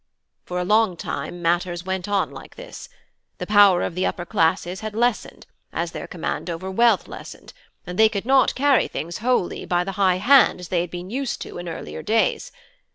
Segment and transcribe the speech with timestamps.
[0.45, 2.89] For a long time matters went on like this.
[3.37, 7.53] The power of the upper classes had lessened, as their command over wealth lessened,
[7.85, 11.11] and they could not carry things wholly by the high hand as they had been
[11.11, 12.51] used to in earlier days.